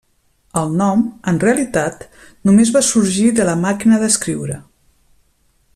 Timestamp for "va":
2.77-2.83